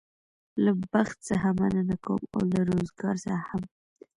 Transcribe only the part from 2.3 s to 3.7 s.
او له روزګار څخه هم.